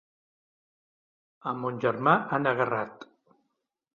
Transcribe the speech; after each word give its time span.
A 1.51 1.53
mon 1.59 1.77
germà 1.85 2.15
han 2.37 2.53
agarrat! 2.53 3.09